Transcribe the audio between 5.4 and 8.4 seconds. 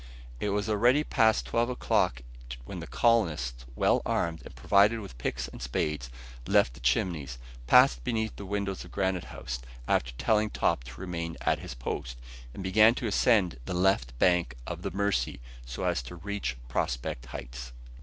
and spades, left the Chimneys, passed beneath